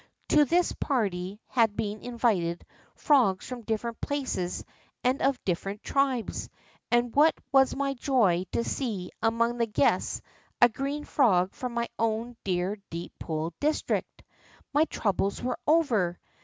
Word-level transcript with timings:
To 0.29 0.45
this 0.45 0.71
party 0.71 1.39
had 1.47 1.75
been 1.75 2.01
invited 2.01 2.65
frogs 2.95 3.47
from 3.47 3.61
different 3.61 4.01
places 4.01 4.65
and 5.03 5.21
of 5.21 5.37
different 5.45 5.83
tribes, 5.83 6.49
and 6.89 7.15
what 7.15 7.35
was 7.51 7.75
my 7.75 7.93
joy 7.93 8.45
to 8.51 8.63
see 8.63 9.11
among 9.21 9.59
the 9.59 9.67
guests 9.67 10.23
a 10.59 10.69
green 10.69 11.03
frog 11.03 11.53
from 11.53 11.75
my 11.75 11.87
own 11.99 12.35
dear 12.43 12.77
Deep 12.89 13.11
Pool 13.19 13.53
district. 13.59 14.23
My 14.73 14.85
troubles 14.85 15.43
were 15.43 15.59
over. 15.67 16.19